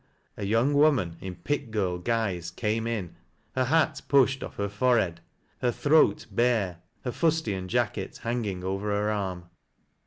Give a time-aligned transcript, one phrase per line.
[0.37, 3.15] "a young woman, in pit girl guise came in,
[3.53, 5.21] her hat pushed off lier forehead,
[5.59, 9.43] her throat bare, her fnstian jacket hanging ever her aim.